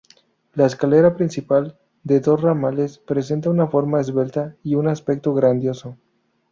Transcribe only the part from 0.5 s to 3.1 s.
La escalera principal, de dos ramales,